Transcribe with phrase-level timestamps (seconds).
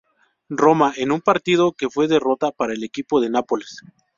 [0.49, 3.83] Roma en un partido que fue derrota para el equipo de Nápoles.